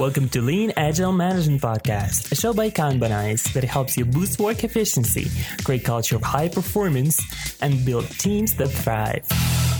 [0.00, 4.64] Welcome to Lean Agile Management Podcast, a show by Kanbanize that helps you boost work
[4.64, 5.30] efficiency,
[5.62, 7.20] create culture of high performance,
[7.60, 9.26] and build teams that thrive.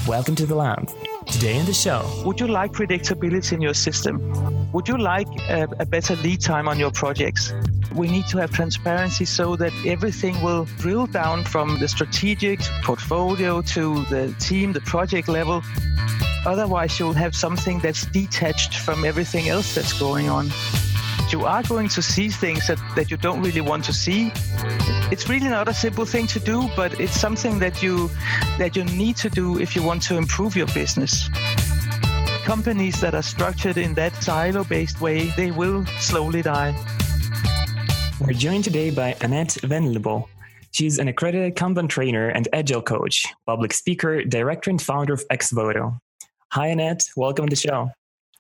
[0.07, 0.91] Welcome to the lab.
[1.25, 2.05] Today in the show.
[2.27, 4.71] Would you like predictability in your system?
[4.73, 7.55] Would you like a, a, better lead time on your projects?
[7.95, 13.63] We need to have transparency so that everything will drill down from the strategic portfolio
[13.63, 15.63] to the team, the project level.
[16.47, 20.51] Otherwise, you'll have something that's detached from everything else that's going on.
[21.31, 24.33] You are going to see things that, that you don't really want to see
[25.11, 28.09] it's really not a simple thing to do, but it's something that you
[28.59, 31.29] that you need to do if you want to improve your business.
[32.45, 36.75] Companies that are structured in that silo-based way, they will slowly die.
[38.21, 40.29] We're joined today by Annette Vendelbo.
[40.71, 45.99] She's an accredited Kanban trainer and agile coach, public speaker, director, and founder of Exvoto.
[46.53, 47.05] Hi, Annette.
[47.17, 47.93] Welcome to the show.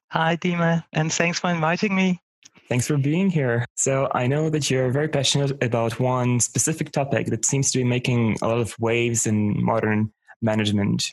[0.08, 2.20] Hi, Dima, and thanks for inviting me.
[2.68, 3.64] Thanks for being here.
[3.76, 7.84] So, I know that you're very passionate about one specific topic that seems to be
[7.84, 10.12] making a lot of waves in modern
[10.42, 11.04] management,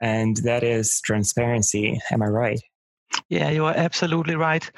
[0.00, 2.00] and that is transparency.
[2.12, 2.60] Am I right?
[3.28, 4.68] Yeah, you are absolutely right.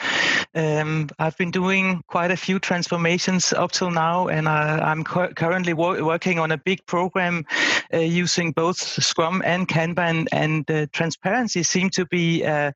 [0.54, 5.34] Um, I've been doing quite a few transformations up till now, and I, am cu-
[5.34, 7.44] currently wo- working on a big program
[7.92, 12.72] uh, using both Scrum and Kanban, and uh, transparency seems to be uh,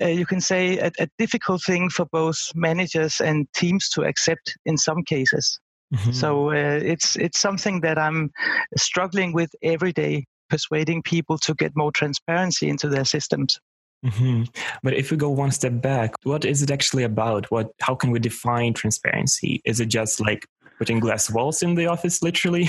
[0.00, 4.56] uh, you can say, a, a, difficult thing for both managers and teams to accept
[4.64, 5.60] in some cases.
[5.94, 6.12] Mm-hmm.
[6.12, 8.30] So uh, it's it's something that I'm
[8.76, 13.58] struggling with every day, persuading people to get more transparency into their systems.
[14.04, 14.44] Mm-hmm.
[14.82, 17.50] But if we go one step back, what is it actually about?
[17.50, 19.60] What how can we define transparency?
[19.64, 20.46] Is it just like
[20.80, 22.66] putting glass walls in the office, literally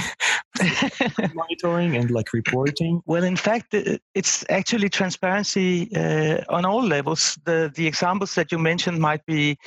[1.33, 3.01] monitoring and like reporting?
[3.05, 3.73] Well, in fact,
[4.13, 7.39] it's actually transparency uh, on all levels.
[7.45, 9.57] The the examples that you mentioned might be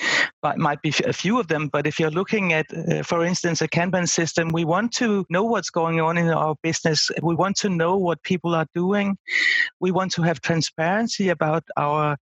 [0.57, 3.69] might be a few of them, but if you're looking at, uh, for instance, a
[3.69, 7.11] Kanban system, we want to know what's going on in our business.
[7.23, 9.17] We want to know what people are doing.
[9.81, 12.19] We want to have transparency about our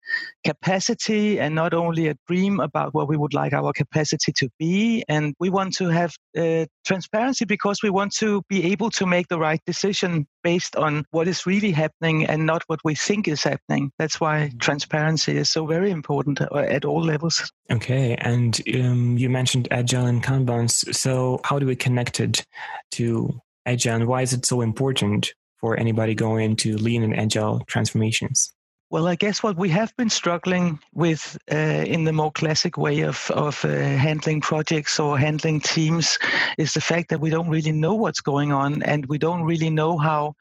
[0.45, 5.03] capacity and not only a dream about what we would like our capacity to be.
[5.09, 9.29] And we want to have uh, transparency because we want to be able to make
[9.29, 13.43] the right decision based on what is really happening and not what we think is
[13.43, 13.91] happening.
[13.99, 14.59] That's why mm-hmm.
[14.59, 17.51] transparency is so very important uh, at all levels.
[17.71, 20.71] Okay, and um, you mentioned Agile and Kanban.
[20.71, 22.45] So, how do we connect it
[22.93, 27.63] to Agile, and why is it so important for anybody going into lean and Agile
[27.67, 28.53] transformations?
[28.91, 33.03] Well, I guess what we have been struggling with uh, in the more classic way
[33.03, 36.19] of, of uh, handling projects or handling teams
[36.59, 39.71] is the fact that we don't really know what's going on and we don't really
[39.71, 40.35] know how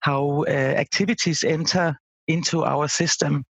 [0.00, 3.44] how uh, activities enter into our system.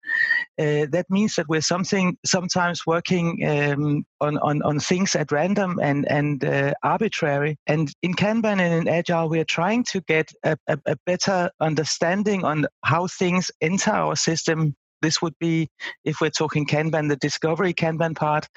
[0.59, 5.80] Uh, that means that we're something sometimes working um, on, on, on things at random
[5.81, 7.58] and and uh, arbitrary.
[7.68, 11.50] And in Kanban and in Agile, we are trying to get a, a, a better
[11.59, 15.69] understanding on how things enter our system this would be,
[16.03, 18.47] if we're talking Kanban, the discovery Kanban part,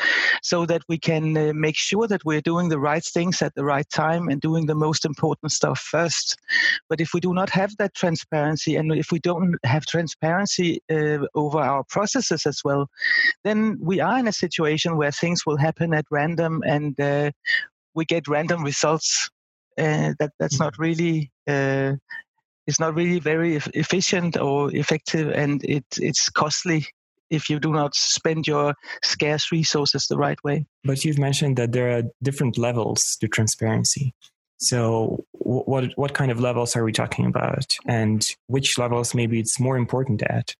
[0.42, 3.64] so that we can uh, make sure that we're doing the right things at the
[3.64, 6.36] right time and doing the most important stuff first.
[6.88, 11.18] But if we do not have that transparency and if we don't have transparency uh,
[11.34, 12.88] over our processes as well,
[13.44, 17.30] then we are in a situation where things will happen at random and uh,
[17.94, 19.30] we get random results.
[19.78, 21.92] Uh, that that's not really uh,
[22.66, 26.86] it's not really very efficient or effective, and it, it's costly
[27.30, 30.66] if you do not spend your scarce resources the right way.
[30.84, 34.14] But you've mentioned that there are different levels to transparency.
[34.58, 39.58] So, what what kind of levels are we talking about, and which levels maybe it's
[39.58, 40.54] more important at?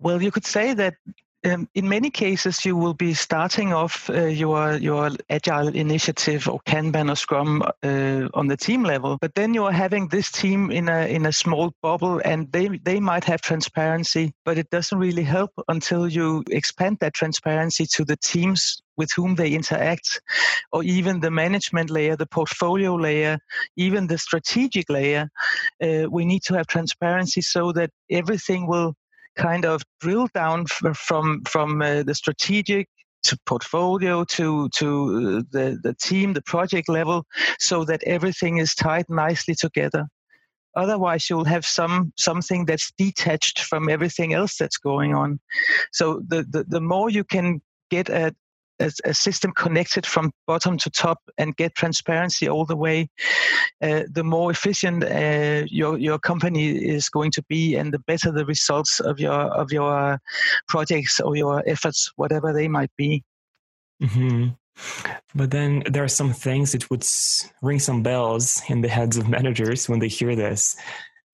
[0.00, 0.94] Well, you could say that
[1.44, 6.60] um, in many cases, you will be starting off uh, your your agile initiative or
[6.60, 10.70] Kanban or Scrum uh, on the team level, but then you are having this team
[10.70, 14.98] in a in a small bubble, and they they might have transparency, but it doesn't
[14.98, 20.20] really help until you expand that transparency to the teams with whom they interact,
[20.72, 23.38] or even the management layer, the portfolio layer,
[23.76, 25.28] even the strategic layer.
[25.82, 28.94] Uh, we need to have transparency so that everything will
[29.36, 32.88] kind of drill down from from uh, the strategic
[33.24, 34.86] to portfolio to to
[35.38, 37.24] uh, the the team the project level
[37.58, 40.06] so that everything is tied nicely together.
[40.76, 45.40] Otherwise you'll have some something that's detached from everything else that's going on.
[45.92, 47.60] So the the, the more you can
[47.90, 48.34] get a
[48.80, 53.08] a, a, system connected from bottom to top and get transparency all the way,
[53.82, 58.32] uh, the more efficient uh, your your company is going to be, and the better
[58.32, 60.18] the results of your of your
[60.68, 63.22] projects or your efforts, whatever they might be.
[64.02, 64.48] Mm-hmm.
[65.34, 67.04] But then there are some things that would
[67.62, 70.76] ring some bells in the heads of managers when they hear this,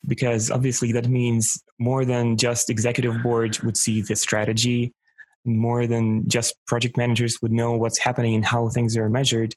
[0.06, 4.92] because obviously that means more than just executive board would see the strategy
[5.44, 9.54] more than just project managers would know what's happening and how things are measured.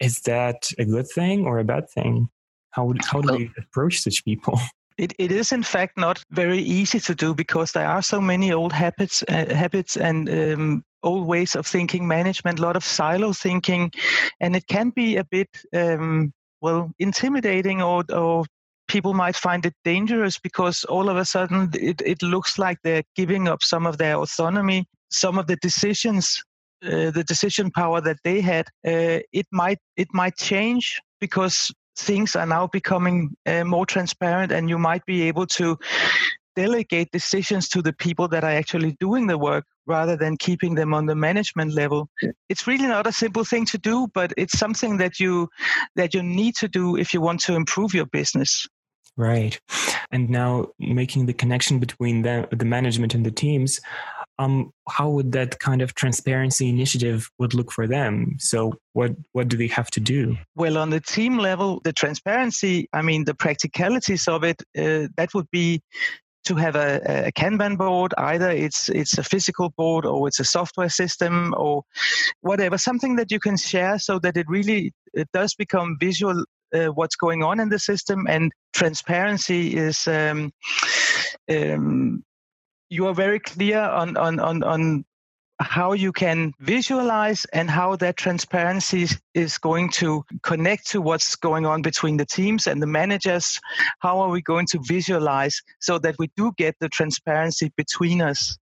[0.00, 2.28] Is that a good thing or a bad thing?
[2.70, 4.58] How, would, how do well, we approach such people?
[4.96, 8.52] It, it is in fact not very easy to do because there are so many
[8.52, 13.32] old habits, uh, habits and um, old ways of thinking management, a lot of silo
[13.32, 13.90] thinking,
[14.38, 18.44] and it can be a bit um, well intimidating or, or
[18.86, 23.02] people might find it dangerous because all of a sudden it, it looks like they're
[23.16, 26.42] giving up some of their autonomy some of the decisions
[26.84, 32.36] uh, the decision power that they had uh, it might it might change because things
[32.36, 35.78] are now becoming uh, more transparent and you might be able to
[36.56, 40.94] delegate decisions to the people that are actually doing the work rather than keeping them
[40.94, 42.08] on the management level.
[42.48, 45.48] It's really not a simple thing to do but it's something that you
[45.96, 48.66] that you need to do if you want to improve your business.
[49.16, 49.60] Right.
[50.10, 53.80] And now making the connection between the, the management and the teams
[54.38, 58.36] um, how would that kind of transparency initiative would look for them?
[58.38, 60.36] So what what do they have to do?
[60.56, 65.34] Well, on the team level, the transparency, I mean, the practicalities of it, uh, that
[65.34, 65.82] would be
[66.44, 68.12] to have a, a, Kanban board.
[68.18, 71.84] Either it's it's a physical board or it's a software system or
[72.40, 76.44] whatever, something that you can share so that it really it does become visual
[76.74, 80.06] uh, what's going on in the system and transparency is.
[80.06, 80.52] Um,
[81.50, 82.24] um,
[82.94, 85.04] you are very clear on on on on
[85.60, 91.64] how you can visualize and how that transparency is going to connect to what's going
[91.64, 93.60] on between the teams and the managers.
[94.00, 98.56] How are we going to visualize so that we do get the transparency between us?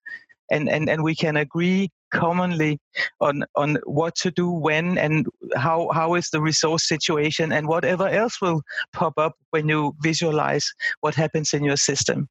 [0.50, 2.78] And and, and we can agree commonly
[3.20, 5.26] on on what to do when and
[5.56, 8.62] how how is the resource situation and whatever else will
[8.92, 12.28] pop up when you visualize what happens in your system.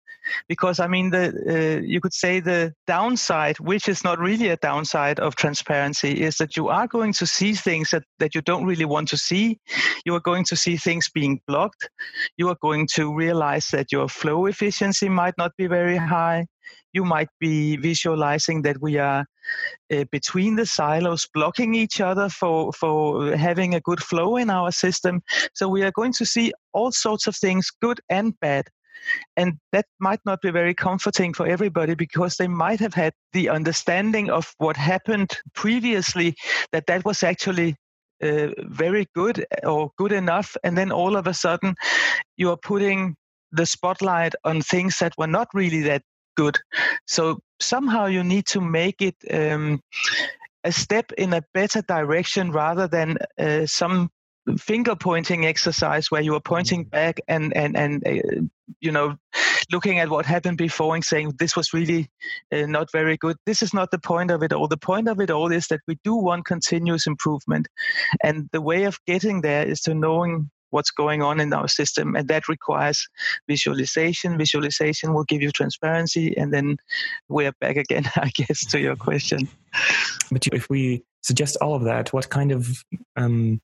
[0.50, 1.25] Because i mean the
[1.56, 6.35] uh, you could say the downside which is not really a downside of transparency is
[6.38, 9.59] that you are going to see things that, that you don't really want to see.
[10.06, 11.89] You are going to see things being blocked.
[12.38, 16.47] You are going to realize that your flow efficiency might not be very high.
[16.94, 19.25] You might be visualizing that we are
[19.94, 24.72] uh, between the silos blocking each other for for having a good flow in our
[24.72, 25.22] system.
[25.54, 28.66] So we are going to see all sorts of things good and bad.
[29.36, 33.50] And that might not be very comforting for everybody because they might have had the
[33.50, 36.36] understanding of what happened previously
[36.72, 37.76] that that was actually
[38.24, 40.58] uh, very good or good enough.
[40.64, 41.76] And then all of a sudden
[42.38, 43.16] you are putting
[43.52, 46.02] the spotlight on things that were not really that
[46.36, 46.58] good.
[47.06, 49.81] So somehow you need to make it um,
[50.63, 54.09] a step in a better direction rather than uh, some
[54.57, 56.89] finger pointing exercise where you are pointing mm-hmm.
[56.89, 58.42] back and and and uh,
[58.80, 59.18] you know
[59.71, 62.09] looking at what happened before and saying this was really
[62.54, 63.36] uh, not very good.
[63.45, 64.68] This is not the point of it all.
[64.68, 67.68] The point of it all is that we do want continuous improvement.
[68.24, 72.16] And the way of getting there is to knowing what's going on in our system
[72.16, 73.08] and that requires
[73.48, 76.78] visualization visualization will give you transparency and then
[77.30, 79.48] we're back again i guess to your question
[80.32, 82.84] but if we suggest all of that what kind of
[83.15, 83.60] um,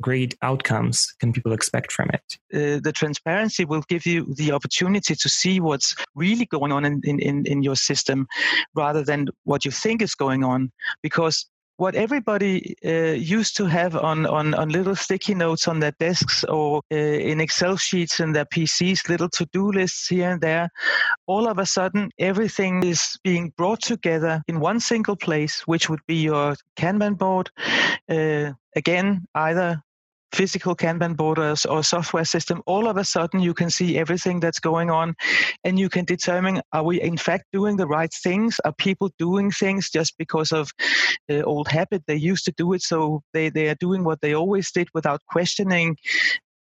[0.00, 2.38] great outcomes can people expect from it?
[2.52, 7.00] Uh, the transparency will give you the opportunity to see what's really going on in,
[7.04, 8.26] in, in your system
[8.74, 10.70] rather than what you think is going on.
[11.02, 15.92] Because what everybody uh, used to have on, on, on little sticky notes on their
[15.98, 20.40] desks or uh, in Excel sheets in their PCs, little to do lists here and
[20.40, 20.70] there,
[21.26, 26.04] all of a sudden everything is being brought together in one single place, which would
[26.06, 27.50] be your Kanban board.
[28.08, 29.82] Uh, again, either
[30.36, 34.60] physical Kanban boards or software system, all of a sudden you can see everything that's
[34.60, 35.14] going on
[35.64, 38.60] and you can determine are we in fact doing the right things?
[38.66, 40.70] Are people doing things just because of
[41.30, 42.02] uh, old habit?
[42.06, 45.20] They used to do it, so they, they are doing what they always did without
[45.26, 45.96] questioning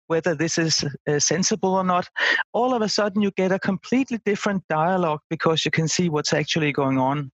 [0.07, 2.09] whether this is uh, sensible or not.
[2.53, 6.33] All of a sudden you get a completely different dialogue because you can see what's
[6.33, 7.33] actually going on.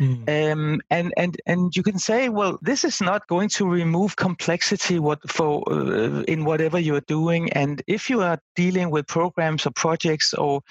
[0.00, 0.52] Mm.
[0.52, 4.98] Um, and and and you can say, well, this is not going to remove complexity
[4.98, 7.52] what for uh, in whatever you are doing.
[7.52, 10.62] And if you are dealing with programs or projects or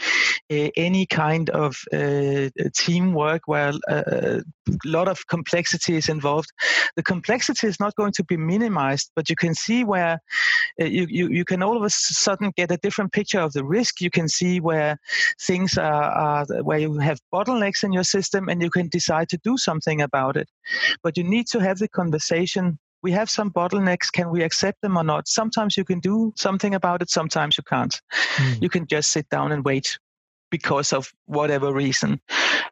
[0.52, 4.40] uh, any kind of uh, teamwork where uh,
[4.86, 6.50] lot of complexity is involved,
[6.96, 9.12] the complexity is not going to be minimized.
[9.16, 10.20] But you can see where
[10.82, 13.64] uh, you, you you can all of a sudden get a different picture of the
[13.64, 14.02] risk.
[14.02, 14.98] You can see where
[15.42, 19.40] things are, are where you have bottlenecks in your system, and you can decide to
[19.44, 20.50] do something about it.
[21.04, 22.80] But you need to have the conversation.
[23.02, 24.12] We have some bottlenecks.
[24.12, 25.28] Can we accept them or not?
[25.28, 27.96] Sometimes you can do something about it, sometimes you can't.
[28.36, 28.62] Mm.
[28.62, 29.98] You can just sit down and wait
[30.50, 32.20] because of whatever reason.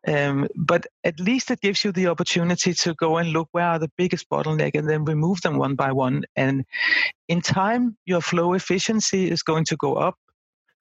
[0.07, 3.79] Um, but at least it gives you the opportunity to go and look where are
[3.79, 6.23] the biggest bottleneck and then remove them one by one.
[6.35, 6.65] And
[7.27, 10.15] in time, your flow efficiency is going to go up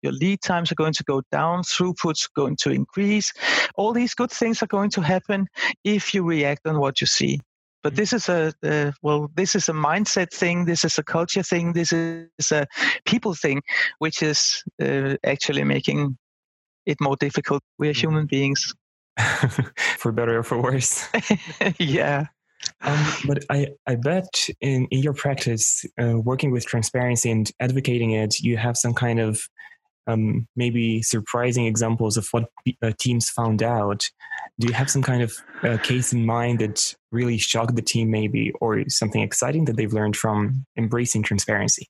[0.03, 3.33] your lead times are going to go down, throughput's going to increase.
[3.77, 5.47] All these good things are going to happen
[5.85, 7.41] if you react on what you see.
[7.83, 10.67] But this is a uh, well, this is a mindset thing.
[10.67, 11.73] This is a culture thing.
[11.73, 12.67] This is a
[13.07, 13.63] people thing,
[13.99, 16.17] which is uh, actually making
[16.87, 17.63] it more difficult.
[17.79, 18.75] We are human beings,
[19.99, 21.09] for better or for worse.
[21.79, 22.27] yeah.
[22.81, 28.13] Um, but I, I bet in, in your practice, uh, working with transparency and advocating
[28.13, 29.41] it, you have some kind of
[30.07, 32.49] um, maybe surprising examples of what
[32.83, 34.05] uh, teams found out?
[34.59, 38.11] Do you have some kind of uh, case in mind that really shocked the team,
[38.11, 41.89] maybe, or something exciting that they've learned from embracing transparency?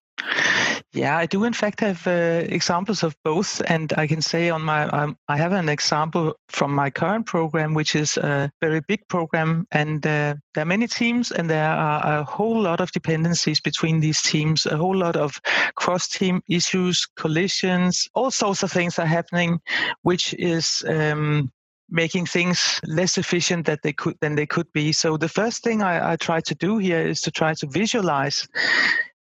[0.94, 4.60] Yeah, I do in fact have uh, examples of both, and I can say on
[4.60, 9.00] my um, I have an example from my current program, which is a very big
[9.08, 13.58] program, and uh, there are many teams, and there are a whole lot of dependencies
[13.58, 15.40] between these teams, a whole lot of
[15.76, 19.60] cross-team issues, collisions, all sorts of things are happening,
[20.02, 21.50] which is um,
[21.88, 24.92] making things less efficient that they could than they could be.
[24.92, 28.46] So the first thing I, I try to do here is to try to visualize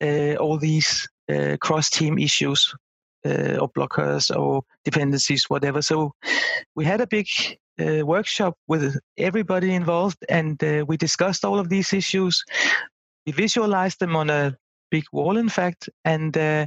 [0.03, 1.07] uh, all these
[1.61, 2.75] cross team issues
[3.27, 5.83] uh, or blockers or dependencies, whatever.
[5.83, 6.13] So
[6.75, 7.27] we had a big
[7.81, 12.43] uh, workshop with everybody involved and we discussed all of these issues.
[13.27, 14.57] We visualized them on a
[14.91, 16.67] big wall, in fact, and uh,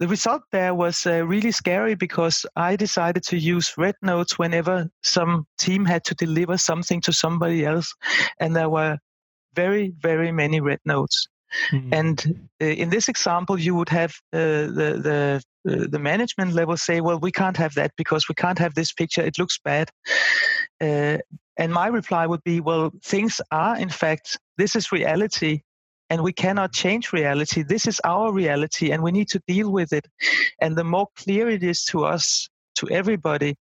[0.00, 4.88] the result there was uh, really scary because I decided to use red notes whenever
[5.02, 7.94] some team had to deliver something to somebody else,
[8.38, 8.98] and there were
[9.54, 11.26] very, very many red notes.
[11.72, 11.94] Mm-hmm.
[11.94, 16.76] And uh, in this example, you would have uh, the the uh, the management level
[16.76, 19.22] say, "Well, we can't have that because we can't have this picture.
[19.22, 19.90] It looks bad."
[20.80, 21.18] Uh,
[21.56, 25.62] and my reply would be, "Well, things are in fact this is reality."
[26.10, 27.62] And we cannot change reality.
[27.62, 30.08] This is our reality, and we need to deal with it.
[30.58, 33.56] And the more clear it is to us, to everybody,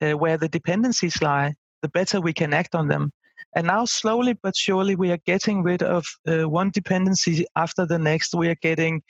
[0.00, 3.10] uh, where the dependencies lie, the better we can act on them.
[3.54, 7.98] And now, slowly but surely, we are getting rid of uh, one dependency after the
[7.98, 8.34] next.
[8.34, 9.02] We are getting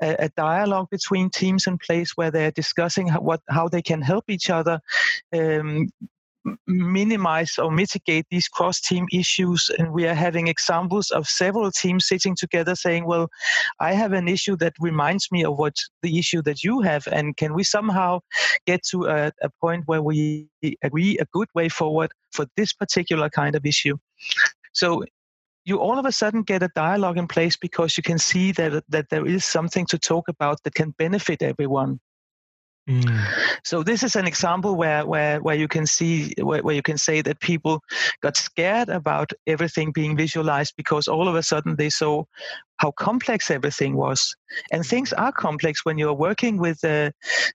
[0.00, 4.00] a, a, dialogue between teams in place where they're discussing how, what, how they can
[4.00, 4.80] help each other,
[5.32, 5.88] um,
[6.66, 9.70] minimize or mitigate these cross team issues.
[9.78, 13.28] And we are having examples of several teams sitting together saying, Well,
[13.78, 17.06] I have an issue that reminds me of what the issue that you have.
[17.06, 18.20] And can we somehow
[18.66, 20.48] get to a, a point where we
[20.82, 23.96] agree a good way forward for this particular kind of issue?
[24.72, 25.04] So
[25.64, 28.82] you all of a sudden get a dialogue in place because you can see that
[28.88, 32.00] that there is something to talk about that can benefit everyone
[32.88, 33.24] Mm.
[33.64, 36.96] So this is an example where where where you can see where, where you can
[36.96, 37.80] say that people
[38.22, 42.24] got scared about everything being visualized because all of a sudden they saw
[42.78, 44.34] how complex everything was,
[44.72, 47.10] and things are complex when you're working with uh,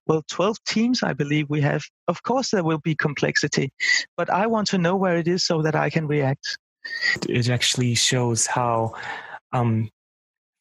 [0.05, 1.83] well 12 teams I believe we have.
[2.07, 3.71] Of course there will be complexity,
[4.15, 6.57] but I want to know where it is so that I can react.
[7.27, 8.93] It actually shows how
[9.51, 9.89] um,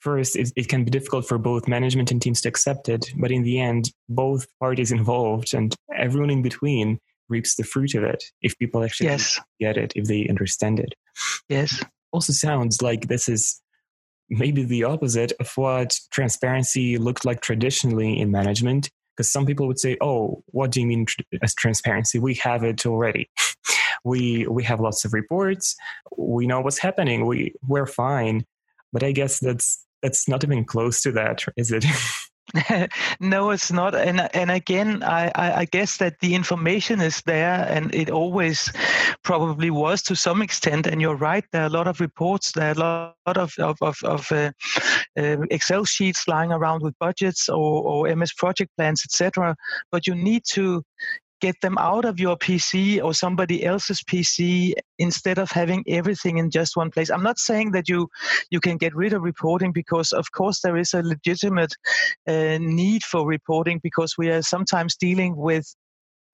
[0.04, 3.32] first it, it, can be difficult for both management and teams to accept it but
[3.32, 8.24] in the end both parties involved and everyone in between reaps the fruit of it
[8.42, 9.40] if people actually yes.
[9.60, 10.94] get it if they understand it.
[11.48, 11.82] Yes.
[12.12, 13.60] Also sounds like this is
[14.30, 19.78] maybe the opposite of what transparency looked like traditionally in management because some people would
[19.78, 22.18] say oh what do you mean tr- as transparency?
[22.18, 23.30] We have it already.
[24.06, 25.76] We we have lots of reports.
[26.18, 27.24] We know what's happening.
[27.24, 28.44] We we're fine.
[28.92, 31.84] But i guess that's it's not even close to that, is it?
[33.20, 33.94] no, it's not.
[33.94, 38.70] And and again, I, I guess that the information is there, and it always
[39.22, 40.86] probably was to some extent.
[40.86, 41.44] And you're right.
[41.52, 42.52] There are a lot of reports.
[42.52, 44.52] There are a lot of of of, of uh,
[45.18, 49.56] uh, Excel sheets lying around with budgets or, or MS project plans, etc.
[49.90, 50.82] But you need to
[51.40, 56.50] get them out of your PC or somebody else's PC instead of having everything in
[56.50, 57.10] just one place.
[57.10, 58.08] I'm not saying that you
[58.50, 61.74] you can get rid of reporting because of course there is a legitimate
[62.28, 65.74] uh, need for reporting because we are sometimes dealing with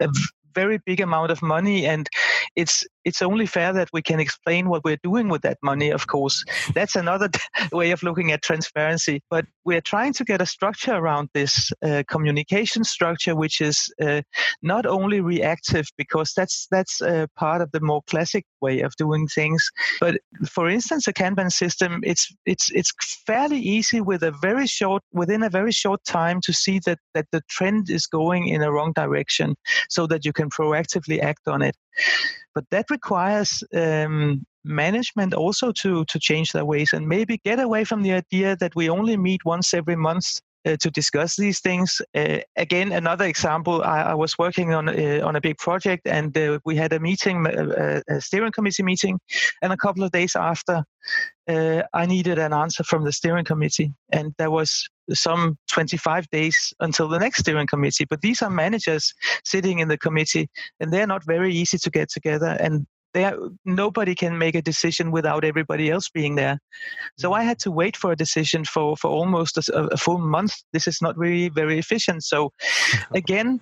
[0.01, 0.09] a
[0.55, 2.09] very big amount of money and
[2.57, 6.07] it's it's only fair that we can explain what we're doing with that money of
[6.07, 6.45] course.
[6.75, 7.29] That's another
[7.73, 9.23] way of looking at transparency.
[9.31, 14.23] But we're trying to get a structure around this uh, communication structure which is uh,
[14.63, 19.27] not only reactive because that's that's uh, part of the more classic way of doing
[19.27, 19.71] things.
[20.01, 22.93] But for instance a kanban system it's it's it's
[23.27, 27.27] fairly easy with a very short within a very short time to see that that
[27.33, 29.55] the trend is going in a wrong direction
[29.89, 31.77] so that you can proactively act on it
[32.55, 37.85] but that requires um, management also to to change their ways and maybe get away
[37.85, 42.01] from the idea that we only meet once every month uh, to discuss these things.
[42.15, 46.37] Uh, again, another example: I, I was working on uh, on a big project, and
[46.37, 49.19] uh, we had a meeting, a, uh, uh, a, steering committee meeting,
[49.63, 50.85] and a couple of days after,
[51.49, 57.09] I needed an answer from the steering committee, and there was some 25 days until
[57.09, 58.07] the next steering committee.
[58.09, 59.13] But these are managers
[59.45, 60.49] sitting in the committee,
[60.79, 62.57] and they're not very easy to get together.
[62.61, 66.59] And there, nobody can make a decision without everybody else being there.
[67.19, 67.63] So I had mm.
[67.65, 70.53] to wait for a decision for, for almost a, a full month.
[70.73, 72.25] This is not really very efficient.
[72.25, 72.53] So
[73.15, 73.61] again,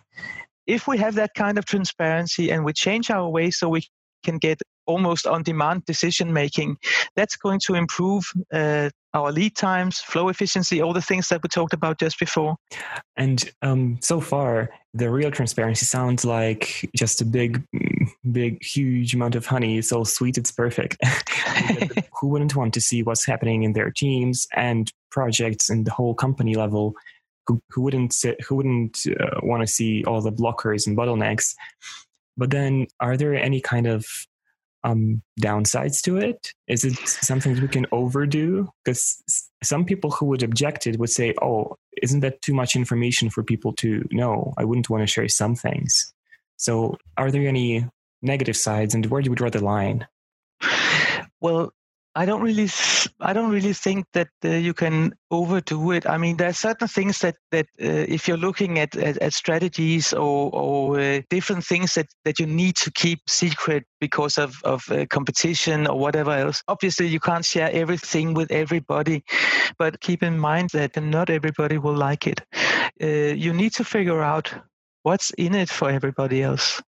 [0.67, 3.87] if we have that kind of transparency and we change our way so we
[4.25, 6.79] can get almost on demand decision making.
[7.15, 11.49] That's going to improve uh, our lead times, flow efficiency, all the things that we
[11.49, 12.57] talked about just before.
[13.17, 17.63] And um, so far, the real transparency sounds like just a big,
[18.33, 19.81] big, huge amount of honey.
[19.83, 20.97] So sweet, it's perfect.
[22.21, 26.15] Who wouldn't want to see what's happening in their teams and projects and the whole
[26.15, 26.95] company level?
[27.47, 31.55] Who, who wouldn't sit, who wouldn't uh, want to see all the blockers and bottlenecks?
[32.37, 34.07] But then, are there any kind of
[34.85, 36.53] um, downsides to it?
[36.67, 38.69] Is it something we can overdo?
[38.85, 39.23] Because
[39.63, 43.43] some people who would object it would say, "Oh, isn't that too much information for
[43.43, 44.55] people to know?
[44.57, 46.13] I wouldn't want to share some things."
[46.57, 47.87] So, are there any
[48.23, 50.07] negative sides, and where do you draw the line?
[51.41, 51.73] Well,
[52.15, 52.69] I don't really,
[53.21, 56.09] I don't really think that uh, you can overdo it.
[56.09, 59.33] I mean, there are certain things that that uh, if you're looking at at, at
[59.35, 64.57] strategies or or uh, different things that that you need to keep secret because of
[64.65, 66.63] of uh, competition or whatever else.
[66.67, 69.23] Obviously, you can't share everything with everybody,
[69.79, 72.41] but keep in mind that not everybody will like it.
[73.03, 74.53] Uh, you need to figure out
[75.03, 76.83] what's in it for everybody else.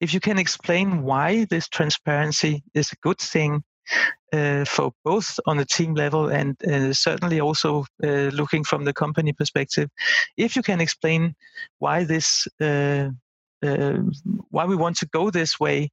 [0.00, 3.62] If you can explain why this transparency is a good thing
[4.32, 8.92] uh, for both on the team level and uh, certainly also uh, looking from the
[8.92, 9.88] company perspective.
[10.36, 11.34] If you can explain
[11.78, 13.10] why this uh,
[13.64, 13.98] uh,
[14.50, 15.90] why we want to go this way,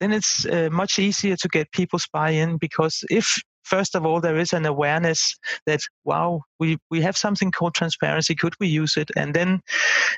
[0.00, 4.36] then it's uh, much easier to get people's buy-in because if first of all there
[4.36, 9.10] is an awareness that wow we we have something called transparency could we use it
[9.16, 9.60] and then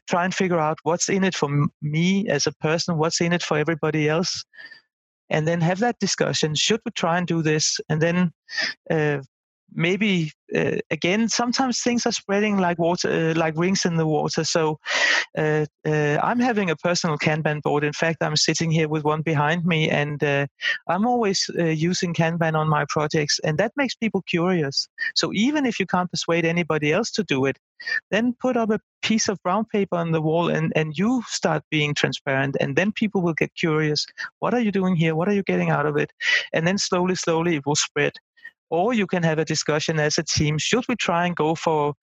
[0.09, 1.49] try and figure out what's in it for
[1.81, 4.45] me as a person what's in it for everybody else
[5.31, 6.55] and then have that discussion.
[6.55, 7.81] Should we try and do this?
[7.89, 8.33] And then
[8.91, 9.19] uh,
[9.77, 14.45] maybe uh, again sometimes things are spreading like water uh, like rings in the water.
[14.45, 14.79] So
[15.37, 17.85] uh, uh i'm having a personal kanban board.
[17.85, 20.47] In fact i'm sitting here with one behind me and uh,
[20.89, 24.89] i'm always uh, using kanban on my projects and that makes people curious.
[25.15, 27.59] So even if you can't persuade anybody else to do it
[28.11, 31.62] then put up a piece of brown paper on the wall and, and you start
[31.71, 34.07] being transparent and then people will get curious.
[34.39, 35.15] What are you doing here?
[35.15, 36.11] What are you getting out of it?
[36.53, 38.12] And then slowly slowly it will spread
[38.71, 40.59] or you can have a discussion as a team.
[40.59, 41.95] Should we try and go for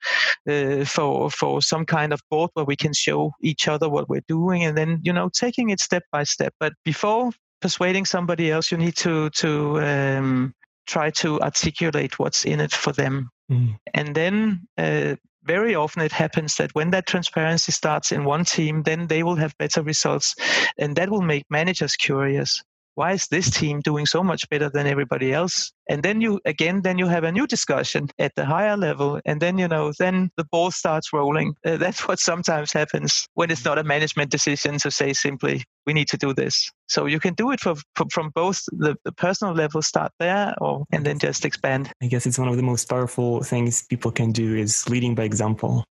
[0.49, 4.27] uh, for for some kind of board where we can show each other what we're
[4.27, 6.53] doing and then you know taking it step by step?
[6.59, 10.53] But before persuading somebody else you need to to um,
[10.85, 13.29] try to articulate what's in it for them.
[13.51, 13.75] Mm.
[13.93, 18.83] and then uh, very often it happens that when that transparency starts in one team
[18.83, 20.33] then they will have better results
[20.77, 22.63] and that will make managers curious
[22.95, 25.71] why is this team doing so much better than everybody else?
[25.89, 29.19] And then you again then you have a new discussion at the higher level.
[29.25, 31.53] And then you know then the ball starts rolling.
[31.65, 35.93] Uh, that's what sometimes happens when it's not a management decision to say simply we
[35.93, 36.69] need to do this.
[36.89, 40.53] So you can do it for, for from both the, the, personal level start there
[40.59, 41.89] or and then just expand.
[42.01, 45.23] I guess it's one of the most powerful things people can do is leading by
[45.23, 45.85] example.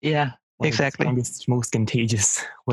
[0.00, 0.30] Yeah
[0.66, 1.04] exactly.
[1.04, 2.44] strongest, most contagious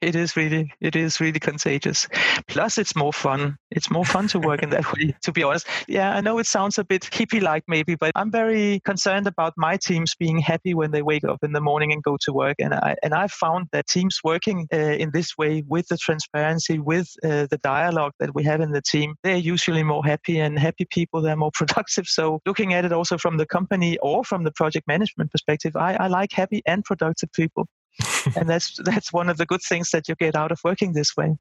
[0.00, 2.08] it is really it is really contagious.
[2.48, 3.56] Plus it's more fun.
[3.70, 5.66] It's more fun to work in that way to be honest.
[5.86, 9.52] Yeah i know it sounds a bit hippie like maybe but i'm very concerned about
[9.56, 12.56] my teams being happy when they wake up in the morning and go to work.
[12.58, 16.78] And i and i've found that teams working uh, in this way with the transparency
[16.78, 20.58] with uh, the dialogue that we have in the team they're usually more happy and
[20.58, 22.06] happy people they're more productive.
[22.06, 25.94] So looking at it also from the company or from the project management perspective I,
[25.94, 27.68] I like happy and productive people.
[28.36, 31.16] and that's that's one of the good things that you get out of working this
[31.16, 31.36] way.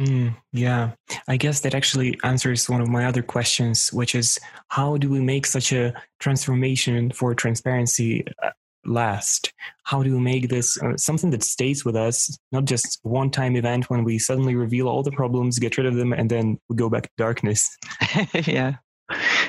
[0.00, 0.92] Mm, yeah,
[1.28, 5.20] I guess that actually answers one of my other questions, which is how do we
[5.20, 8.50] make such a transformation for transparency uh,
[8.84, 9.52] last?
[9.84, 13.54] How do we make this uh, something that stays with us, not just one time
[13.54, 16.74] event when we suddenly reveal all the problems, get rid of them, and then we
[16.74, 17.76] go back to darkness?
[18.34, 18.76] yeah.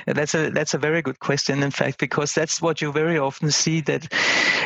[0.05, 3.51] That's a that's a very good question, in fact, because that's what you very often
[3.51, 4.11] see that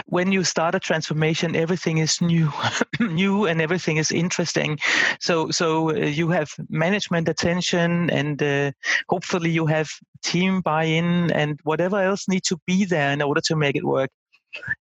[0.07, 2.51] when you start a transformation, everything is new,
[2.99, 4.79] new, and everything is interesting.
[5.19, 8.71] So so uh, you have management attention, and uh,
[9.09, 9.89] hopefully you have
[10.23, 14.09] team buy-in, and whatever else needs to be there in order to make it work.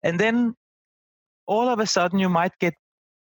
[0.03, 0.55] And then
[1.47, 2.75] all of a sudden you might get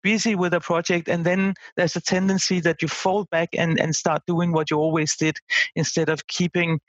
[0.02, 3.94] busy with a project and then there's a tendency that you fall back and, and
[3.94, 5.36] start doing what you always did
[5.74, 6.80] instead of keeping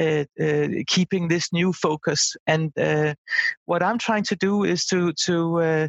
[0.00, 2.36] uh, uh, keeping this new focus.
[2.46, 3.14] And uh,
[3.66, 5.88] what i'm trying to do is to to uh,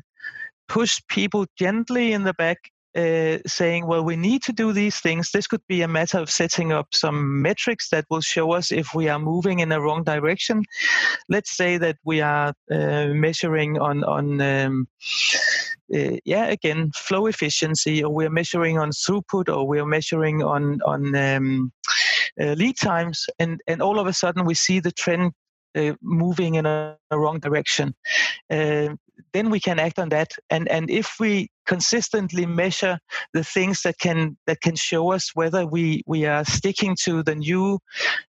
[0.67, 2.57] push people gently in the back
[2.95, 5.31] uh, saying, well, we need to do these things.
[5.31, 8.93] This could be a matter of setting up some metrics that will show us if
[8.95, 10.63] we are moving in the wrong direction.
[11.27, 14.87] Let's say that we are uh, measuring on on um,
[15.93, 21.15] uh, yeah again flow efficiency, or we're measuring on throughput, or we're measuring on on
[21.15, 21.71] um,
[22.39, 25.33] uh, lead times, and and all of a sudden we see the trend
[25.75, 27.93] uh, moving in a, a wrong direction.
[28.49, 28.95] Uh,
[29.33, 30.31] then we can act on that.
[30.49, 32.99] And and if we consistently measure
[33.33, 37.35] the things that can that can show us whether we we are sticking to the
[37.35, 37.79] new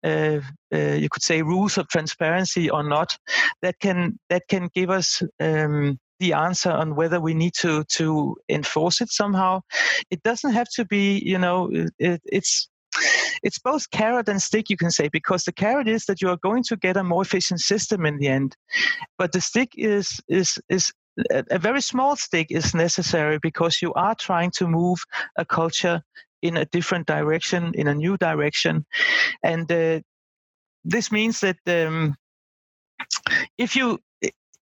[0.04, 0.40] uh,
[0.72, 3.16] uh, you could say rules of transparency or not,
[3.62, 5.22] that can that can give us.
[5.38, 9.62] Um, the answer on whether we need to to enforce it somehow.
[10.10, 12.68] It doesn't have to be, you know, it, it's
[13.42, 16.36] it's both carrot and stick, you can say, because the carrot is that you are
[16.36, 18.56] going to get a more efficient system in the end,
[19.18, 20.92] but the stick is is is
[21.30, 24.98] a very small stick is necessary because you are trying to move
[25.36, 26.02] a culture
[26.42, 28.86] in a different direction, in a new direction,
[29.42, 30.00] and uh,
[30.84, 32.16] this means that um,
[33.58, 33.98] if you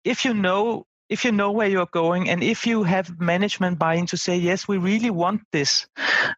[0.04, 4.06] if you know if you know where you're going and if you have management buy-in
[4.06, 5.86] to say yes we really want this.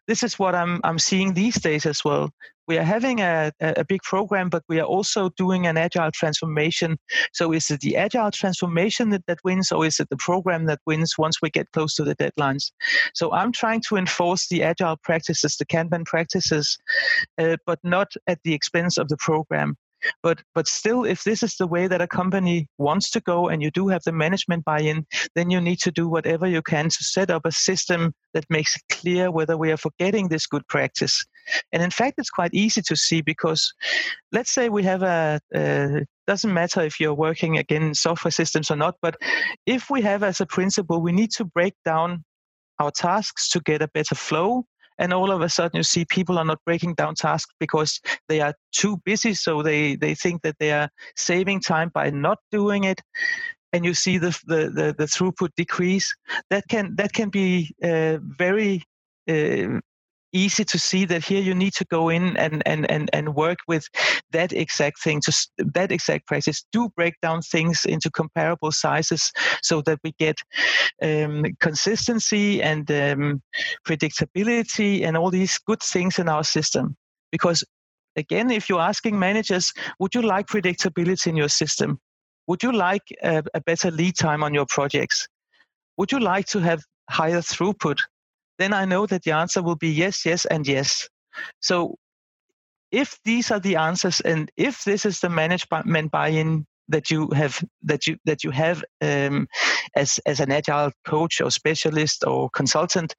[0.05, 2.29] This is what i'm i'm seeing these days as well.
[2.67, 6.97] We are having a, a big program but we are also doing an agile transformation.
[7.31, 10.79] So is it the agile transformation that, that wins or is it the program that
[10.85, 12.71] wins once we get close to the deadlines?
[13.13, 16.77] So i'm trying to enforce the agile practices the kanban practices
[17.37, 19.77] uh, but not at the expense of the program
[20.23, 23.61] but but still, if this is the way that a company wants to go, and
[23.61, 27.03] you do have the management buy-in, then you need to do whatever you can to
[27.03, 31.25] set up a system that makes it clear whether we are forgetting this good practice.
[31.71, 33.73] And in fact, it's quite easy to see because
[34.31, 35.39] let's say we have a,
[36.27, 39.15] doesn't matter if you're working again software systems or not, but
[39.65, 42.23] if we have as a principle, we need to break down
[42.79, 44.65] our tasks to get a better flow
[44.97, 48.41] and all of a sudden you see people are not breaking down tasks because they
[48.41, 52.83] are too busy so they they think that they are saving time by not doing
[52.83, 53.01] it
[53.75, 56.15] and you see the the the, the throughput decrease.
[56.49, 58.83] That can that can be uh, very
[59.29, 59.79] uh,
[60.35, 63.59] easy to see that here you need to go in and and and, and work
[63.67, 63.87] with
[64.31, 69.31] that exact thing to that exact practice do break down things into comparable sizes
[69.63, 70.37] so that we get
[71.01, 73.41] um, consistency and um,
[73.87, 76.95] predictability and all these good things in our system.
[77.31, 77.63] Because
[78.15, 81.99] again if you're asking managers would you like predictability in your system?
[82.47, 85.27] Would you like a, a better lead time on your projects?
[85.97, 87.97] Would you like to have higher throughput
[88.57, 91.09] then I know that the answer will be yes, yes, and yes.
[91.59, 91.97] So
[92.91, 97.63] if these are the answers and if this is the management buy-in that you have
[97.83, 99.47] that you that you have um,
[99.95, 103.15] as as an agile coach or specialist or consultant,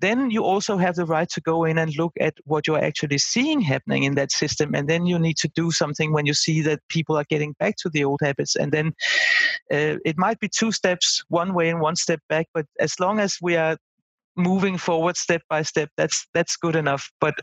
[0.00, 3.18] then you also have the right to go in and look at what you're actually
[3.18, 6.62] seeing happening in that system, and then you need to do something when you see
[6.62, 8.88] that people are getting back to the old habits, and then
[9.72, 13.18] uh, it might be two steps one way and one step back, but as long
[13.18, 13.76] as we are
[14.38, 17.34] moving forward step by step that's that's good enough but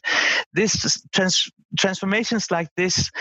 [0.54, 3.12] this trans, transformations like this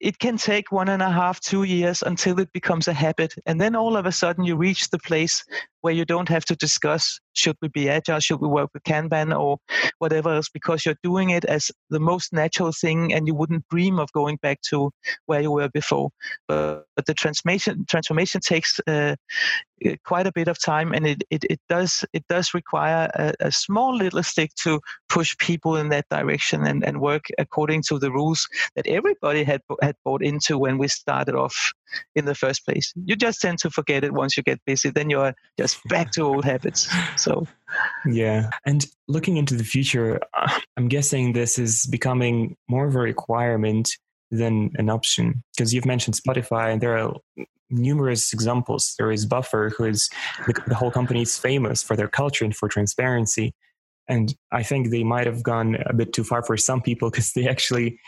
[0.00, 3.34] it can take one and a half, two years until it becomes a habit.
[3.44, 5.44] And then all of a sudden you reach the place
[5.80, 9.36] where you don't have to discuss should we be agile, should we work with Kanban
[9.38, 9.58] or
[9.98, 13.98] whatever else, because you're doing it as the most natural thing and you wouldn't dream
[13.98, 14.90] of going back to
[15.26, 16.10] where you were before.
[16.48, 19.16] But, but the transformation transformation takes uh,
[20.04, 23.52] quite a bit of time and it, it, it does it does require a, a,
[23.52, 28.10] small little stick to push people in that direction and, and work according to the
[28.10, 31.72] rules that everybody had had bought into when we started off
[32.14, 32.92] in the first place.
[33.04, 34.90] You just tend to forget it once you get busy.
[34.90, 36.88] Then you're just back to old habits.
[37.16, 37.46] So,
[38.06, 38.50] yeah.
[38.64, 43.90] And looking into the future, uh, I'm guessing this is becoming more of a requirement
[44.30, 47.14] than an option because you've mentioned Spotify, and there are
[47.70, 48.94] numerous examples.
[48.98, 50.08] There is Buffer, who is
[50.46, 53.54] the, the whole company is famous for their culture and for transparency.
[54.08, 57.32] And I think they might have gone a bit too far for some people because
[57.32, 58.00] they actually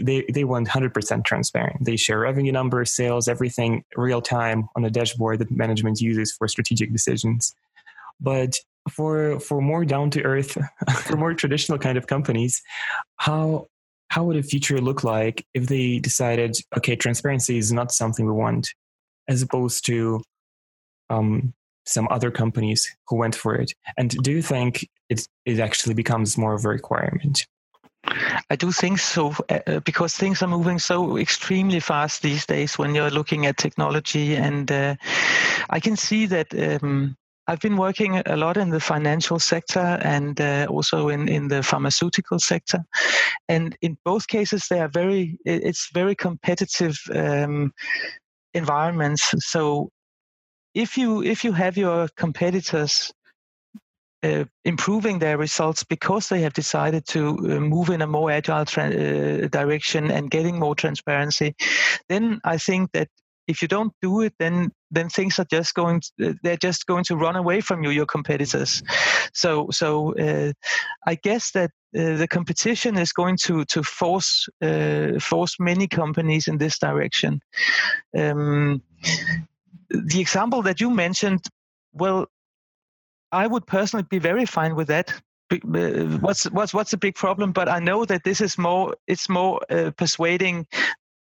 [0.00, 1.84] they they want 100% transparent.
[1.84, 6.48] They share revenue numbers, sales, everything real time on a dashboard that management uses for
[6.48, 7.54] strategic decisions.
[8.20, 8.54] But
[8.90, 10.56] for for more down to earth,
[11.02, 12.62] for more traditional kind of companies,
[13.16, 13.66] how
[14.08, 18.32] how would a future look like if they decided, okay, transparency is not something we
[18.32, 18.68] want,
[19.26, 20.22] as opposed to
[21.08, 21.54] um,
[21.86, 23.72] some other companies who went for it?
[23.96, 27.46] And do you think it it actually becomes more of a requirement?
[28.50, 32.78] I do think so uh, uh, because things are moving so extremely fast these days
[32.78, 34.36] when you're looking at technology.
[34.36, 34.96] And uh,
[35.70, 36.48] I can see that
[36.82, 41.48] um, I've been working a lot in the financial sector and uh, also in, in
[41.48, 42.84] the pharmaceutical sector.
[43.48, 47.72] And in both cases, they are very, it's very competitive um,
[48.54, 49.34] environments.
[49.38, 49.90] So
[50.74, 53.12] if you if you have your competitors
[54.22, 58.64] uh, improving their results because they have decided to uh, move in a more agile
[58.64, 61.54] tra- uh, direction and getting more transparency,
[62.08, 63.08] then I think that
[63.48, 66.86] if you don't do it, then then things are just going to, uh, they're just
[66.86, 68.82] going to run away from you, your competitors.
[69.32, 70.52] So so uh,
[71.06, 74.48] I guess that uh, the competition is going to to force
[75.20, 77.40] force many companies in this direction.
[78.16, 78.82] Um,
[79.90, 81.40] the example that you mentioned,
[81.92, 82.26] well,
[83.32, 85.10] I would personally be very fine with that.
[85.50, 87.52] Uh, what's what's what's the big problem?
[87.52, 90.66] But I know that this is more it's more uh, persuading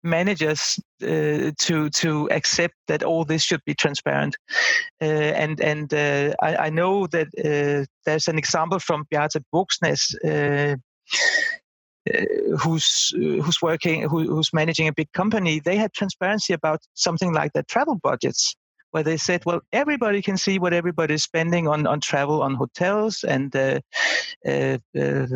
[0.02, 4.36] managers uh, to to accept that all this should be transparent.
[5.00, 10.14] Uh, and and uh, I, I, know that uh, there's an example from Bjarte Bogsnes.
[12.58, 17.52] who's who's working who, who's managing a big company they had transparency about something like
[17.52, 18.56] their travel budgets
[18.90, 22.54] where they said, well, everybody can see what everybody is spending on, on travel, on
[22.54, 23.80] hotels and uh,
[24.46, 25.26] uh, uh,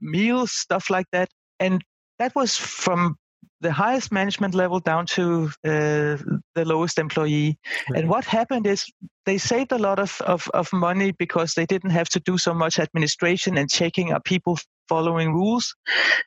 [0.00, 1.28] meals, stuff like that.
[1.58, 1.84] And
[2.18, 3.16] that was from
[3.60, 6.18] the highest management level down to uh,
[6.54, 7.58] the lowest employee.
[7.88, 8.00] Right.
[8.00, 8.86] And what happened is
[9.24, 12.52] they saved a lot of, of, of money because they didn't have to do so
[12.52, 15.74] much administration and checking are people following rules?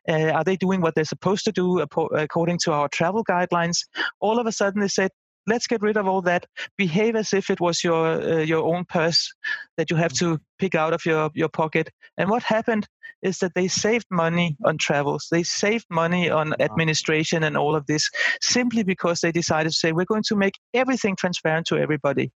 [0.07, 3.79] Uh, are they doing what they're supposed to do according to our travel guidelines?
[4.21, 5.11] All of a sudden, they said,
[5.47, 6.45] let's get rid of all that.
[6.77, 9.33] Behave as if it was your uh, your own purse
[9.77, 11.89] that you have to pick out of your your pocket.
[12.17, 12.87] And what happened
[13.21, 15.27] is that they saved money on travels.
[15.31, 18.09] They saved money on administration and all of this
[18.41, 22.31] simply because they decided to say we're going to make everything transparent to everybody.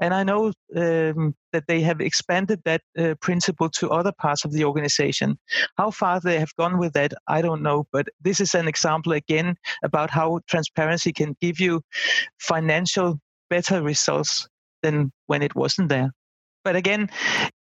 [0.00, 4.52] And I know um, that they have expanded that uh, principle to other parts of
[4.52, 5.38] the organization.
[5.76, 7.86] How far they have gone with that, I don't know.
[7.92, 11.82] But this is an example again about how transparency can give you
[12.38, 13.20] financial
[13.50, 14.48] better results
[14.82, 16.12] than when it wasn't there.
[16.64, 17.10] But again,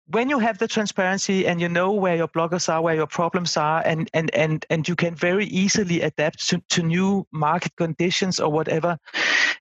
[0.07, 3.57] when you have the transparency and you know where your blockers are, where your problems
[3.57, 8.41] are, and and and and you can very easily adapt to, to new market conditions
[8.41, 8.99] or whatever,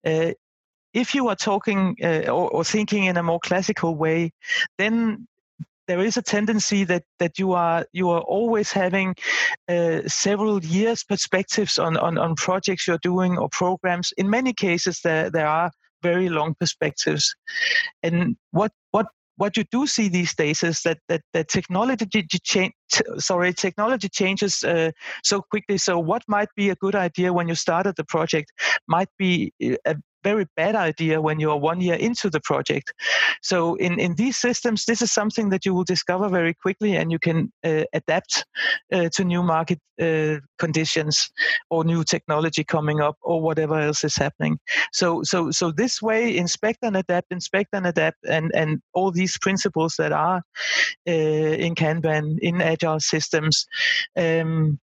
[0.06, 0.32] uh,
[0.94, 4.32] if you are talking uh, or, or, thinking in a more classical way,
[4.78, 5.28] then
[5.88, 9.16] there is a tendency that that you are you are always having
[9.70, 14.12] uh, several years perspectives on, on on projects you're doing or programs.
[14.18, 15.72] In many cases, there there are
[16.04, 17.36] very long perspectives,
[18.04, 22.06] and what what what you do see these days is that that, that technology
[22.44, 22.74] change
[23.18, 24.92] sorry technology changes uh,
[25.24, 25.78] so quickly.
[25.78, 28.52] So what might be a good idea when you started the project
[28.88, 32.94] might be uh, a very bad idea when you're one year into the project.
[33.42, 37.12] So in, in these systems, this is something that you will discover very quickly and
[37.12, 38.46] you can uh, adapt
[38.92, 41.30] uh, to new market uh, conditions
[41.70, 44.60] or new technology coming up or whatever else is happening.
[44.92, 49.38] So, so, so this way, inspect and adapt, inspect and adapt, and, and all these
[49.38, 50.42] principles that are
[51.08, 53.66] uh, in Kanban, in agile systems,
[54.18, 54.80] um,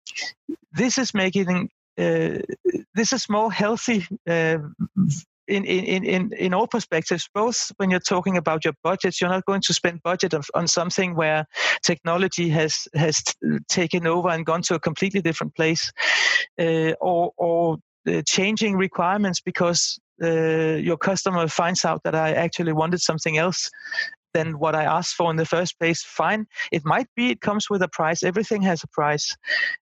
[0.73, 4.59] this is making this is more healthy uh,
[5.47, 9.45] in, in, in, in all perspectives, both when you're talking about your budgets, you're not
[9.45, 11.47] going to spend budget of, on something where
[11.83, 13.23] technology has has
[13.69, 15.93] taken over and gone to a completely different place,
[16.59, 17.77] uh, or or
[18.09, 23.71] uh, changing requirements because uh, your customer finds out that I actually wanted something else
[24.35, 26.47] than what I asked for in the first place, fine.
[26.73, 28.23] It might be it comes with a price.
[28.23, 29.35] Everything has a price,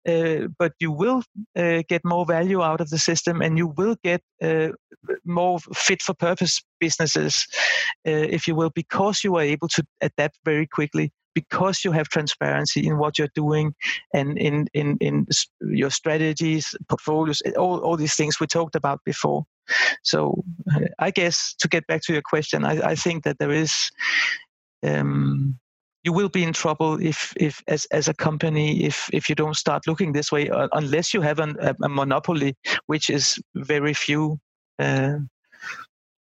[0.09, 1.23] uh, but you will
[1.57, 4.69] uh, get more value out of the system, and you will get uh,
[5.25, 7.47] more fit for purpose businesses,
[8.07, 11.11] uh, if you will, because you are able to adapt very quickly.
[11.35, 13.75] Because you have transparency in what you're doing
[14.13, 15.27] and in, in, in
[15.63, 19.47] your strategies, portfolios, all, all these things we talked about before.
[20.03, 20.43] So
[20.99, 23.91] I guess to get back to your question, I, I think that there is
[24.83, 25.59] um,
[26.05, 29.57] you will be in trouble if, if as, as a company, if, if you don't
[29.57, 33.95] start looking this way, uh, unless you have an, a, a, monopoly, which is very
[33.95, 34.39] few.
[34.79, 35.19] Uh,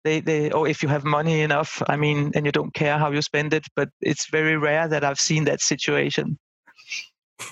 [0.03, 3.11] they, they, or if you have money enough, I mean, and you don't care how
[3.11, 6.37] you spend it, but it's very rare that I've seen that situation.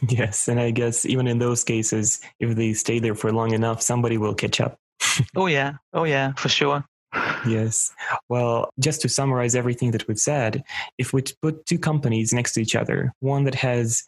[0.10, 3.84] Yes, and I guess even in those cases, if they stay there for long enough,
[3.84, 4.80] somebody will catch up.
[5.36, 6.84] oh yeah, oh yeah, for sure.
[7.48, 7.92] Yes.
[8.30, 10.64] Well, just to summarize everything that we've said,
[10.98, 14.04] if we put two companies next to each other, one that has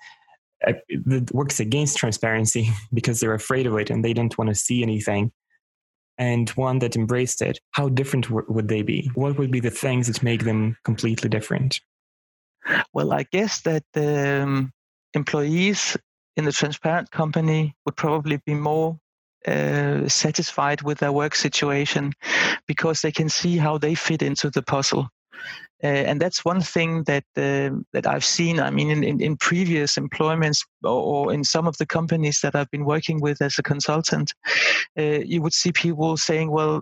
[0.67, 0.74] uh,
[1.06, 4.82] that works against transparency because they're afraid of it and they don't want to see
[4.84, 5.32] anything,
[6.17, 9.10] and one that embraced it, how different w- would they be?
[9.13, 11.80] What would be the things that make them completely different?
[12.93, 14.74] Well, I guess that um,
[15.13, 15.96] employees
[16.36, 19.00] in the transparent company would probably be more
[19.45, 22.13] uh, satisfied with their work situation
[22.67, 25.10] because they can see how they fit into the puzzle.
[25.84, 28.60] Uh, and that's one thing that uh, that I've seen.
[28.60, 32.71] I mean, in, in, in previous employments or, in some of the companies that I've
[32.71, 34.34] been working with as a consultant,
[34.97, 36.82] uh, you would see people saying, "Well,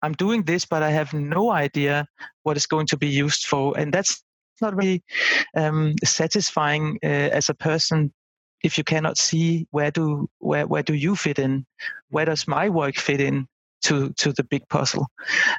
[0.00, 2.06] I'm doing this, but I have no idea
[2.44, 4.22] what it's going to be used for," and that's
[4.62, 5.02] not really
[5.54, 8.10] um, satisfying uh, as a person
[8.62, 11.66] if you cannot see where do where where do you fit in?
[12.10, 13.46] Where does my work fit in
[13.82, 15.06] to to the big puzzle?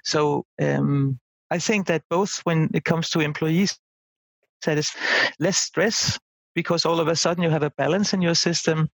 [0.04, 1.20] So um,
[1.52, 3.78] i think that both when it comes to employees
[4.66, 4.92] that is
[5.40, 6.20] less stress
[6.60, 8.90] because all of a sudden you have a balance in your system.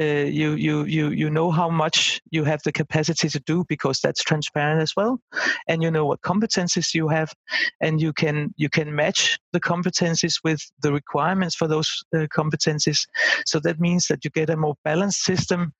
[0.00, 3.98] Uh, you you you you know how much you have the capacity to do because
[3.98, 5.18] that's transparent as well,
[5.66, 7.32] and you know what competencies you have,
[7.80, 13.00] and you can you can match the competencies with the requirements for those uh, competencies.
[13.46, 15.72] So that means that you get a more balanced system,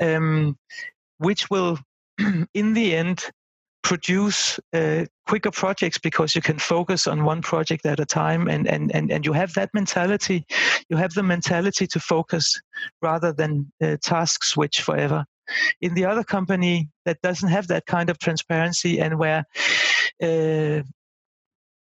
[0.00, 0.56] um,
[1.18, 1.80] which will,
[2.54, 3.24] in the end,
[3.82, 8.66] produce uh, quicker projects because you can focus on one project at a time and,
[8.66, 10.44] and, and, and you have that mentality.
[10.88, 12.60] You have the mentality to focus
[13.02, 15.24] rather than uh, task switch forever.
[15.80, 19.44] In the other company that doesn't have that kind of transparency and where
[20.22, 20.82] uh,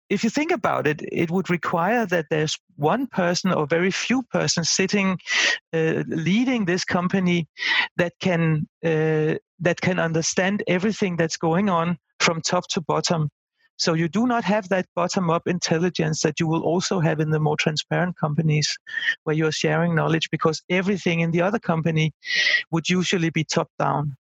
[0.09, 4.23] if you think about it, it would require that there's one person or very few
[4.23, 5.19] persons sitting,
[5.71, 7.47] uh, leading this company
[7.97, 13.29] that can uh, that can understand everything that's going on from top to bottom.
[13.77, 17.39] So you do not have that bottom-up intelligence that you will also have in the
[17.39, 18.77] more transparent companies,
[19.23, 22.11] where you are sharing knowledge because everything in the other company
[22.71, 24.17] would usually be top-down.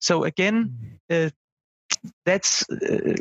[0.00, 0.74] So again,
[1.10, 1.26] mm-hmm.
[1.26, 1.30] uh,
[2.24, 3.14] that's uh,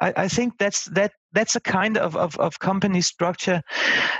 [0.00, 3.62] I, I, think that's that that's a kind of, of, of company structure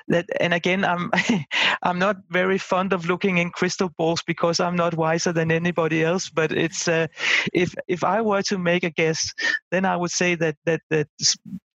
[0.09, 1.11] that and again i'm
[1.83, 6.03] i'm not very fond of looking in crystal balls because i'm not wiser than anybody
[6.03, 7.07] else but it's uh,
[7.53, 9.33] if if i were to make a guess
[9.71, 11.09] then i would say that that that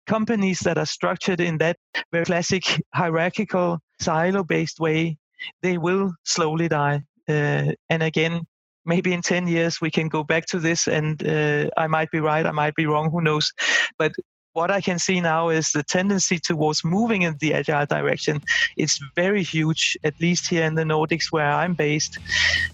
[0.06, 1.76] companies that are structured in that
[2.12, 2.62] very classic
[2.94, 5.16] hierarchical silo based way
[5.62, 7.02] they will slowly die.
[7.28, 8.40] Uh, and again
[8.84, 12.20] maybe in 10 years we can go back to this and uh, i might be
[12.20, 13.52] right i might be wrong who knows?
[13.98, 14.12] But
[14.56, 18.42] what i can see now is the tendency towards moving in the agile direction.
[18.76, 22.18] It's very huge at least here in the nordics where i'm based.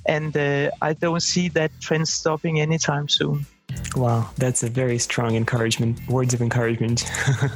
[0.07, 3.47] And uh, i don't see that trend stopping anytime soon
[3.97, 7.05] Wow, that's a very strong encouragement, words of encouragement.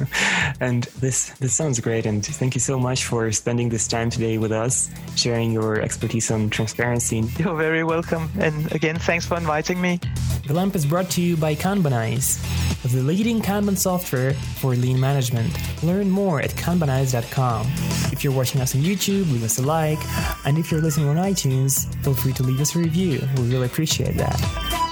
[0.59, 4.37] and this this sounds great and thank you so much for spending this time today
[4.37, 7.23] with us, sharing your expertise on transparency.
[7.39, 8.29] You're very welcome.
[8.39, 9.99] And again, thanks for inviting me.
[10.47, 12.39] The Lamp is brought to you by Kanbanize,
[12.83, 15.51] the leading Kanban software for lean management.
[15.83, 17.67] Learn more at kanbanize.com.
[18.13, 19.99] If you're watching us on YouTube, leave us a like.
[20.45, 23.21] And if you're listening on iTunes, feel free to leave us a review.
[23.37, 24.37] We really appreciate that.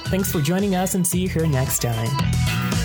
[0.07, 2.84] Thanks for joining us and see see you here next time.